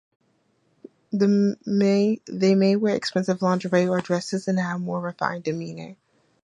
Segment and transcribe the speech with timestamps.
[1.11, 5.95] They may wear expensive lingerie or dresses and have a more refined demeanor.